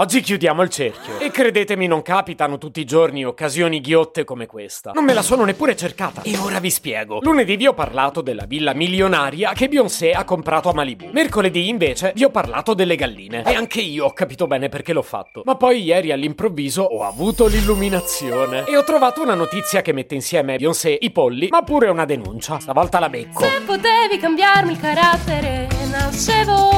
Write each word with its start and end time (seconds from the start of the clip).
Oggi 0.00 0.20
chiudiamo 0.20 0.62
il 0.62 0.68
cerchio. 0.68 1.18
E 1.18 1.32
credetemi, 1.32 1.88
non 1.88 2.02
capitano 2.02 2.56
tutti 2.56 2.78
i 2.78 2.84
giorni 2.84 3.24
occasioni 3.24 3.80
ghiotte 3.80 4.22
come 4.22 4.46
questa. 4.46 4.92
Non 4.92 5.02
me 5.02 5.12
la 5.12 5.22
sono 5.22 5.44
neppure 5.44 5.74
cercata. 5.74 6.22
E 6.22 6.38
ora 6.38 6.60
vi 6.60 6.70
spiego. 6.70 7.18
Lunedì 7.20 7.56
vi 7.56 7.66
ho 7.66 7.74
parlato 7.74 8.20
della 8.20 8.44
villa 8.44 8.74
milionaria 8.74 9.52
che 9.54 9.66
Beyoncé 9.66 10.12
ha 10.12 10.22
comprato 10.22 10.68
a 10.68 10.72
Malibu. 10.72 11.08
Mercoledì, 11.10 11.68
invece, 11.68 12.12
vi 12.14 12.22
ho 12.22 12.30
parlato 12.30 12.74
delle 12.74 12.94
galline. 12.94 13.42
E 13.42 13.54
anche 13.54 13.80
io 13.80 14.04
ho 14.04 14.12
capito 14.12 14.46
bene 14.46 14.68
perché 14.68 14.92
l'ho 14.92 15.02
fatto. 15.02 15.42
Ma 15.44 15.56
poi 15.56 15.82
ieri 15.82 16.12
all'improvviso 16.12 16.82
ho 16.82 17.04
avuto 17.04 17.48
l'illuminazione. 17.48 18.66
E 18.66 18.76
ho 18.76 18.84
trovato 18.84 19.20
una 19.20 19.34
notizia 19.34 19.82
che 19.82 19.92
mette 19.92 20.14
insieme 20.14 20.58
Beyoncé, 20.58 20.96
i 21.00 21.10
polli, 21.10 21.48
ma 21.50 21.62
pure 21.62 21.88
una 21.88 22.04
denuncia. 22.04 22.60
Stavolta 22.60 23.00
la 23.00 23.08
becco. 23.08 23.42
Se 23.42 23.62
potevi 23.66 24.18
cambiarmi 24.20 24.70
il 24.70 24.78
carattere, 24.78 25.66
nascevo. 25.90 26.77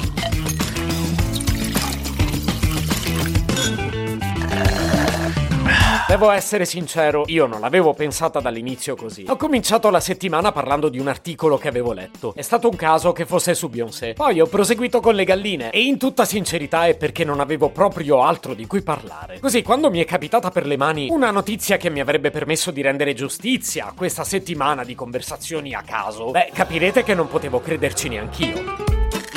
Devo 6.11 6.29
essere 6.29 6.65
sincero, 6.65 7.23
io 7.27 7.45
non 7.45 7.61
l'avevo 7.61 7.93
pensata 7.93 8.41
dall'inizio 8.41 8.97
così. 8.97 9.23
Ho 9.29 9.37
cominciato 9.37 9.89
la 9.89 10.01
settimana 10.01 10.51
parlando 10.51 10.89
di 10.89 10.99
un 10.99 11.07
articolo 11.07 11.57
che 11.57 11.69
avevo 11.69 11.93
letto. 11.93 12.33
È 12.35 12.41
stato 12.41 12.67
un 12.67 12.75
caso 12.75 13.13
che 13.13 13.25
fosse 13.25 13.53
su 13.53 13.69
Beyoncé. 13.69 14.11
Poi 14.11 14.41
ho 14.41 14.45
proseguito 14.45 14.99
con 14.99 15.15
le 15.15 15.23
galline 15.23 15.69
e 15.69 15.85
in 15.85 15.97
tutta 15.97 16.25
sincerità 16.25 16.85
è 16.85 16.97
perché 16.97 17.23
non 17.23 17.39
avevo 17.39 17.69
proprio 17.69 18.23
altro 18.23 18.53
di 18.53 18.67
cui 18.67 18.81
parlare. 18.81 19.39
Così 19.39 19.61
quando 19.61 19.89
mi 19.89 19.99
è 19.99 20.05
capitata 20.05 20.51
per 20.51 20.65
le 20.65 20.75
mani 20.75 21.07
una 21.09 21.31
notizia 21.31 21.77
che 21.77 21.89
mi 21.89 22.01
avrebbe 22.01 22.29
permesso 22.29 22.71
di 22.71 22.81
rendere 22.81 23.13
giustizia 23.13 23.85
a 23.85 23.93
questa 23.95 24.25
settimana 24.25 24.83
di 24.83 24.95
conversazioni 24.95 25.73
a 25.73 25.81
caso, 25.81 26.31
beh, 26.31 26.49
capirete 26.51 27.03
che 27.03 27.13
non 27.13 27.29
potevo 27.29 27.61
crederci 27.61 28.09
neanch'io. 28.09 28.90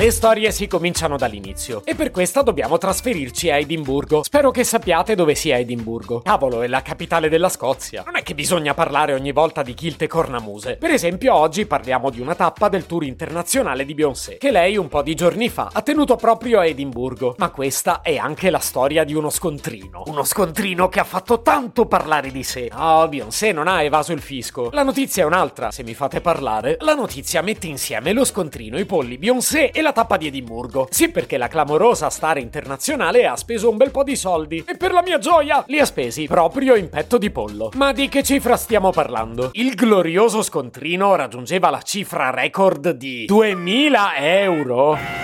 Le 0.05 0.11
storie 0.11 0.53
si 0.53 0.67
cominciano 0.67 1.17
dall'inizio 1.17 1.81
e 1.83 1.95
per 1.95 2.11
questa 2.11 2.43
dobbiamo 2.43 2.77
trasferirci 2.77 3.51
a 3.51 3.57
Edimburgo. 3.57 4.23
Spero 4.23 4.51
che 4.51 4.63
sappiate 4.63 5.15
dove 5.15 5.35
sia 5.35 5.57
Edimburgo. 5.57 6.21
Cavolo, 6.21 6.61
è 6.61 6.67
la 6.67 6.83
capitale 6.83 7.31
della 7.31 7.49
Scozia. 7.49 8.03
Non 8.05 8.17
è 8.17 8.23
che 8.23 8.35
bisogna 8.35 8.75
parlare 8.75 9.15
ogni 9.15 9.33
volta 9.33 9.63
di 9.63 9.73
kilt 9.73 10.03
e 10.03 10.07
cornamuse. 10.07 10.77
Per 10.77 10.91
esempio, 10.91 11.35
oggi 11.35 11.65
parliamo 11.65 12.11
di 12.11 12.21
una 12.21 12.35
tappa 12.35 12.69
del 12.69 12.85
tour 12.85 13.05
internazionale 13.05 13.87
di 13.87 13.95
Beyoncé, 13.95 14.37
che 14.37 14.51
lei 14.51 14.77
un 14.77 14.89
po' 14.89 15.01
di 15.01 15.15
giorni 15.15 15.49
fa 15.49 15.71
ha 15.73 15.81
tenuto 15.81 16.17
proprio 16.17 16.59
a 16.59 16.67
Edimburgo. 16.67 17.37
Ma 17.39 17.49
questa 17.49 18.03
è 18.03 18.19
anche 18.19 18.51
la 18.51 18.59
storia 18.59 19.05
di 19.05 19.15
uno 19.15 19.31
scontrino. 19.31 20.03
Uno 20.09 20.25
scontrino 20.25 20.91
che 20.91 21.01
ha 21.01 21.05
fatto 21.05 21.41
tanto 21.41 21.87
parlare 21.87 22.31
di 22.31 22.43
sé. 22.43 22.71
Oh, 22.77 23.09
Beyoncé 23.09 23.53
non 23.53 23.69
ha 23.69 23.83
evaso 23.83 24.13
il 24.13 24.21
fisco. 24.21 24.69
La 24.71 24.83
notizia 24.83 25.23
è 25.23 25.27
un'altra, 25.27 25.71
se 25.71 25.83
mi 25.83 25.95
fate 25.95 26.21
parlare. 26.21 26.77
La 26.81 26.93
notizia 26.93 27.41
mette 27.41 27.69
insieme 27.69 28.13
lo 28.13 28.27
scontrino, 28.27 28.79
i 28.79 28.85
polli, 28.85 29.17
Beyoncé 29.17 29.71
e 29.71 29.81
la 29.81 29.93
tappa 29.95 30.19
di 30.19 30.27
Edimburgo. 30.27 30.89
Sì, 30.91 31.11
perché 31.11 31.39
la 31.39 31.49
clamorosa 31.49 32.11
star 32.11 32.37
internazionale 32.37 33.27
ha 33.27 33.37
speso 33.37 33.71
un 33.71 33.79
bel 33.79 33.91
po' 33.91 34.05
di 34.05 34.17
soldi. 34.17 34.63
E 34.67 34.77
per 34.77 34.93
la 34.93 35.01
mia 35.03 35.17
gioia 35.19 35.65
li 35.69 35.79
ha 35.79 35.87
spesi 35.87 36.27
proprio 36.27 36.75
in 36.75 36.91
petto 36.91 37.17
di 37.17 37.31
pollo. 37.31 37.71
Ma 37.77 37.93
di 37.93 38.11
che 38.11 38.23
cifra 38.23 38.59
stiamo 38.59 38.91
parlando? 38.91 39.49
Il 39.53 39.75
glorioso 39.75 40.43
scontrino 40.43 41.15
raggiungeva 41.15 41.71
la 41.71 41.81
cifra 41.81 42.29
record 42.29 42.91
di 42.91 43.25
2000 43.25 44.17
euro. 44.17 45.24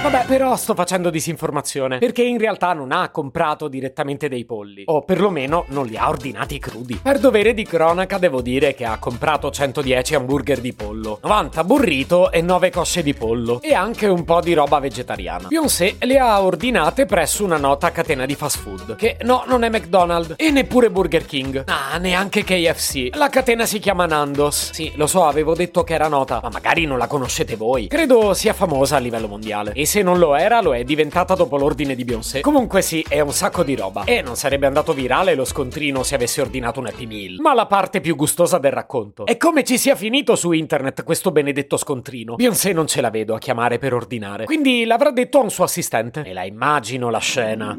Vabbè, 0.00 0.26
però 0.26 0.54
sto 0.54 0.74
facendo 0.74 1.10
disinformazione, 1.10 1.98
perché 1.98 2.22
in 2.22 2.38
realtà 2.38 2.72
non 2.72 2.92
ha 2.92 3.10
comprato 3.10 3.66
direttamente 3.66 4.28
dei 4.28 4.44
polli, 4.44 4.84
o 4.86 5.02
perlomeno 5.02 5.64
non 5.68 5.86
li 5.86 5.96
ha 5.96 6.08
ordinati 6.08 6.60
crudi. 6.60 7.00
Per 7.02 7.18
dovere 7.18 7.52
di 7.52 7.64
cronaca 7.64 8.16
devo 8.16 8.40
dire 8.40 8.74
che 8.74 8.84
ha 8.84 8.98
comprato 8.98 9.50
110 9.50 10.14
hamburger 10.14 10.60
di 10.60 10.72
pollo, 10.72 11.18
90 11.20 11.64
burrito 11.64 12.30
e 12.30 12.40
9 12.40 12.70
cosce 12.70 13.02
di 13.02 13.12
pollo, 13.12 13.60
e 13.60 13.74
anche 13.74 14.06
un 14.06 14.24
po' 14.24 14.40
di 14.40 14.54
roba 14.54 14.78
vegetariana. 14.78 15.48
Beyoncé 15.48 15.96
le 15.98 16.18
ha 16.18 16.42
ordinate 16.42 17.04
presso 17.04 17.42
una 17.44 17.58
nota 17.58 17.90
catena 17.90 18.24
di 18.24 18.36
fast 18.36 18.58
food, 18.58 18.94
che 18.94 19.16
no, 19.22 19.42
non 19.46 19.64
è 19.64 19.68
McDonald's, 19.68 20.34
e 20.36 20.50
neppure 20.52 20.90
Burger 20.90 21.26
King, 21.26 21.64
ah, 21.66 21.98
neanche 21.98 22.44
KFC. 22.44 23.16
La 23.16 23.28
catena 23.28 23.66
si 23.66 23.80
chiama 23.80 24.06
Nandos. 24.06 24.70
Sì, 24.72 24.92
lo 24.94 25.08
so, 25.08 25.26
avevo 25.26 25.54
detto 25.56 25.82
che 25.82 25.94
era 25.94 26.06
nota, 26.06 26.38
ma 26.40 26.50
magari 26.50 26.86
non 26.86 26.98
la 26.98 27.08
conoscete 27.08 27.56
voi. 27.56 27.88
Credo 27.88 28.32
sia 28.32 28.52
famosa 28.52 28.94
a 28.94 29.00
livello 29.00 29.26
mondiale. 29.26 29.72
E 29.72 29.86
se 29.88 30.02
non 30.02 30.18
lo 30.18 30.36
era, 30.36 30.60
lo 30.60 30.74
è 30.74 30.84
diventata 30.84 31.34
dopo 31.34 31.56
l'ordine 31.56 31.94
di 31.94 32.04
Beyoncé. 32.04 32.42
Comunque 32.42 32.82
sì, 32.82 33.02
è 33.08 33.20
un 33.20 33.32
sacco 33.32 33.62
di 33.62 33.74
roba. 33.74 34.04
E 34.04 34.20
non 34.20 34.36
sarebbe 34.36 34.66
andato 34.66 34.92
virale 34.92 35.34
lo 35.34 35.46
scontrino 35.46 36.02
se 36.02 36.14
avesse 36.14 36.42
ordinato 36.42 36.78
un 36.78 36.88
Happy 36.88 37.06
Meal. 37.06 37.36
Ma 37.40 37.54
la 37.54 37.64
parte 37.64 38.02
più 38.02 38.14
gustosa 38.14 38.58
del 38.58 38.70
racconto 38.70 39.24
è 39.24 39.38
come 39.38 39.64
ci 39.64 39.78
sia 39.78 39.96
finito 39.96 40.36
su 40.36 40.52
internet 40.52 41.04
questo 41.04 41.32
benedetto 41.32 41.78
scontrino. 41.78 42.34
Beyoncé 42.34 42.74
non 42.74 42.86
ce 42.86 43.00
la 43.00 43.08
vedo 43.08 43.34
a 43.34 43.38
chiamare 43.38 43.78
per 43.78 43.94
ordinare. 43.94 44.44
Quindi 44.44 44.84
l'avrà 44.84 45.10
detto 45.10 45.38
a 45.38 45.42
un 45.42 45.50
suo 45.50 45.64
assistente. 45.64 46.22
E 46.22 46.34
la 46.34 46.44
immagino 46.44 47.08
la 47.08 47.18
scena. 47.18 47.78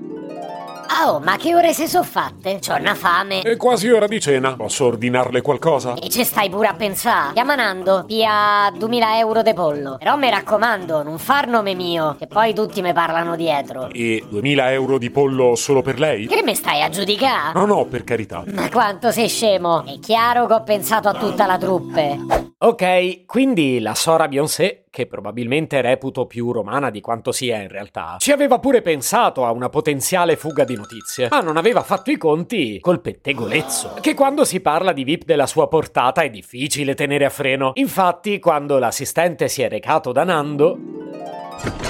Oh, 1.02 1.20
ma 1.20 1.38
che 1.38 1.56
ore 1.56 1.74
si 1.74 1.88
sono 1.88 2.04
fatte? 2.04 2.60
C'ho 2.60 2.76
una 2.76 2.94
fame. 2.94 3.40
È 3.40 3.56
quasi 3.56 3.90
ora 3.90 4.06
di 4.06 4.20
cena. 4.20 4.58
Posso 4.58 4.86
ordinarle 4.86 5.42
qualcosa? 5.42 5.94
E 5.94 6.10
ci 6.10 6.26
stai 6.26 6.50
pure 6.50 6.68
a 6.68 6.74
pensare. 6.74 7.32
Chiama 7.32 7.56
Nando, 7.56 8.04
via 8.06 8.70
2000 8.78 9.18
euro 9.18 9.42
de 9.42 9.54
pollo. 9.54 9.96
Però 9.98 10.18
mi 10.18 10.30
raccomando, 10.30 11.02
non 11.02 11.18
far 11.18 11.48
nome 11.48 11.74
mio, 11.74 12.18
che 12.20 12.28
poi 12.28 12.54
tutti 12.54 12.82
mi 12.82 12.92
parlano 12.92 13.38
dietro. 13.38 13.90
E 13.94 14.26
2000 14.28 14.72
euro 14.74 14.98
di 14.98 15.10
pollo 15.10 15.56
solo 15.56 15.82
per 15.82 16.00
lei? 16.00 16.28
Che 16.28 16.44
mi 16.44 16.54
stai 16.54 16.82
a 16.82 16.90
giudicare? 16.90 17.58
No, 17.58 17.66
no, 17.66 17.86
per 17.86 18.04
carità. 18.04 18.44
Ma 18.52 18.70
quanto 18.70 19.12
sei 19.12 19.30
scemo? 19.30 19.86
È 19.86 20.00
chiaro 20.00 20.48
che 20.48 20.54
ho 20.54 20.64
pensato 20.64 21.08
a 21.08 21.14
tutta 21.14 21.46
la 21.46 21.58
truppe. 21.58 22.49
Ok, 22.62 23.26
quindi 23.26 23.80
la 23.80 23.96
Sora 23.96 24.28
Beyoncé, 24.28 24.84
che 24.90 25.08
probabilmente 25.08 25.80
reputo 25.80 26.26
più 26.26 26.52
romana 26.52 26.90
di 26.90 27.00
quanto 27.00 27.32
sia 27.32 27.62
in 27.62 27.70
realtà, 27.70 28.18
ci 28.20 28.34
aveva 28.34 28.60
pure 28.60 28.82
pensato 28.82 29.46
a 29.46 29.52
una 29.52 29.70
potenziale 29.70 30.36
fuga 30.36 30.66
di 30.66 30.76
notizie, 30.76 31.30
ma 31.32 31.40
non 31.40 31.56
aveva 31.56 31.84
fatto 31.84 32.12
i 32.12 32.18
conti 32.18 32.78
col 32.82 33.00
pettegolezzo, 33.00 34.00
che 34.02 34.14
quando 34.14 34.44
si 34.44 34.60
parla 34.60 34.92
di 34.92 35.06
VIP 35.06 35.24
della 35.24 35.48
sua 35.48 35.70
portata 35.70 36.22
è 36.22 36.30
difficile 36.30 36.96
tenere 36.96 37.24
a 37.24 37.30
freno. 37.30 37.72
Infatti, 37.76 38.40
quando 38.40 38.78
l'assistente 38.78 39.48
si 39.48 39.62
è 39.62 39.70
recato 39.70 40.12
da 40.12 40.26
Nando... 40.26 41.89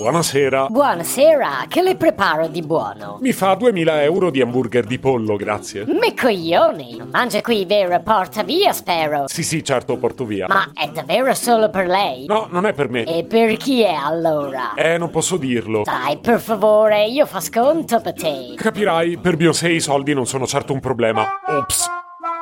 Buonasera. 0.00 0.68
Buonasera, 0.70 1.66
che 1.68 1.82
le 1.82 1.94
preparo 1.94 2.46
di 2.46 2.62
buono? 2.62 3.18
Mi 3.20 3.32
fa 3.32 3.54
2000 3.54 4.02
euro 4.02 4.30
di 4.30 4.40
hamburger 4.40 4.86
di 4.86 4.98
pollo, 4.98 5.36
grazie. 5.36 5.84
Me 5.84 6.14
coglioni, 6.18 6.96
non 6.96 7.10
mangia 7.12 7.42
qui, 7.42 7.66
vero? 7.66 8.00
Porta 8.00 8.42
via, 8.42 8.72
spero. 8.72 9.24
Sì, 9.26 9.42
sì, 9.42 9.62
certo, 9.62 9.98
porto 9.98 10.24
via. 10.24 10.46
Ma 10.48 10.70
è 10.72 10.88
davvero 10.88 11.34
solo 11.34 11.68
per 11.68 11.86
lei? 11.86 12.24
No, 12.24 12.48
non 12.50 12.64
è 12.64 12.72
per 12.72 12.88
me. 12.88 13.04
E 13.04 13.24
per 13.24 13.58
chi 13.58 13.82
è 13.82 13.92
allora? 13.92 14.72
Eh, 14.72 14.96
non 14.96 15.10
posso 15.10 15.36
dirlo. 15.36 15.82
Dai, 15.84 16.16
per 16.16 16.40
favore, 16.40 17.04
io 17.04 17.26
fa 17.26 17.40
sconto 17.40 18.00
per 18.00 18.14
te. 18.14 18.54
Capirai, 18.56 19.18
per 19.18 19.36
Beyoncé 19.36 19.70
i 19.70 19.80
soldi 19.80 20.14
non 20.14 20.26
sono 20.26 20.46
certo 20.46 20.72
un 20.72 20.80
problema. 20.80 21.28
Ops. 21.46 21.99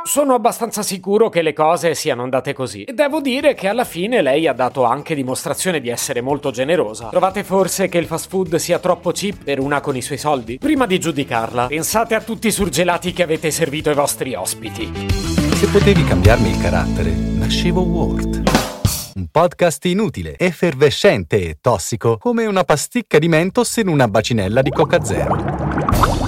Sono 0.09 0.33
abbastanza 0.33 0.83
sicuro 0.83 1.29
che 1.29 1.43
le 1.43 1.53
cose 1.53 1.95
siano 1.95 2.23
andate 2.23 2.55
così. 2.55 2.85
E 2.85 2.95
devo 2.95 3.21
dire 3.21 3.53
che 3.53 3.69
alla 3.69 3.85
fine 3.85 4.23
lei 4.23 4.47
ha 4.47 4.55
dato 4.55 4.85
anche 4.85 5.15
dimostrazione 5.15 5.83
di 5.83 5.91
essere 5.91 6.23
molto 6.23 6.51
generosa. 6.51 7.09
Trovate 7.09 7.45
forse 7.45 7.89
che 7.89 7.99
il 7.99 8.07
fast 8.07 8.31
food 8.31 8.57
sia 8.57 8.79
troppo 8.79 9.13
cheap 9.13 9.45
per 9.45 9.61
una 9.61 9.83
con 9.83 9.97
i 9.97 10.01
suoi 10.01 10.17
soldi? 10.17 10.57
Prima 10.57 10.87
di 10.87 10.99
giudicarla, 10.99 11.67
pensate 11.67 12.15
a 12.15 12.23
tutti 12.23 12.47
i 12.47 12.51
surgelati 12.51 13.13
che 13.13 13.23
avete 13.23 13.51
servito 13.51 13.91
ai 13.91 13.97
vostri 13.97 14.35
ospiti. 14.35 14.91
Se 15.55 15.67
potevi 15.67 16.03
cambiarmi 16.03 16.49
il 16.53 16.59
carattere, 16.59 17.11
nascevo 17.11 17.83
Ward. 17.83 18.51
Un 19.17 19.27
podcast 19.31 19.85
inutile, 19.85 20.39
effervescente 20.39 21.37
e 21.37 21.59
tossico, 21.61 22.17
come 22.17 22.47
una 22.47 22.65
pasticca 22.65 23.19
di 23.19 23.29
mentos 23.29 23.77
in 23.77 23.89
una 23.89 24.09
bacinella 24.09 24.63
di 24.63 24.71
Coca 24.71 25.05
Zero. 25.05 26.28